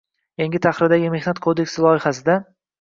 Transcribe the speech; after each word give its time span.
Yangi 0.41 0.61
tahrirdagi 0.65 1.13
Mehnat 1.17 1.43
kodeksi 1.45 1.87
loyihasida: 1.87 2.43